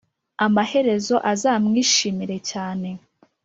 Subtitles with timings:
[0.45, 2.89] amaherezo azamwishimire cyane